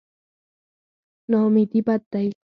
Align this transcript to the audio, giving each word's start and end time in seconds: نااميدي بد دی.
نااميدي 1.31 1.79
بد 1.87 2.01
دی. 2.11 2.27